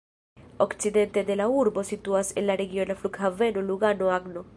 [0.63, 4.45] Okcidente de la urbo situas la regiona Flughaveno Lugano-Agno.